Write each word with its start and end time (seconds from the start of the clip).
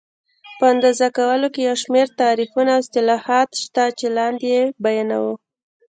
په 0.57 0.63
اندازه 0.73 1.07
کولو 1.17 1.47
کې 1.53 1.61
یو 1.67 1.75
شمېر 1.83 2.07
تعریفونه 2.21 2.71
او 2.73 2.79
اصلاحات 2.83 3.49
شته 3.63 3.83
چې 3.99 4.07
لاندې 4.17 4.45
یې 4.53 4.61
بیانوو. 4.83 5.33